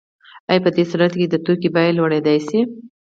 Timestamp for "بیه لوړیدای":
1.75-2.37